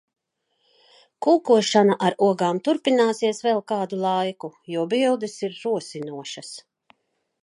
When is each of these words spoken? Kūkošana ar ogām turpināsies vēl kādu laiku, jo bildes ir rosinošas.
Kūkošana 1.25 1.97
ar 2.07 2.15
ogām 2.27 2.61
turpināsies 2.69 3.43
vēl 3.49 3.61
kādu 3.73 4.01
laiku, 4.07 4.53
jo 4.77 4.87
bildes 4.95 5.37
ir 5.49 5.57
rosinošas. 5.61 6.51